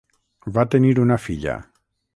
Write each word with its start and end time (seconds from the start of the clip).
Va 0.55 0.65
tenir 0.77 0.95
una 1.05 1.19
filla. 1.27 1.59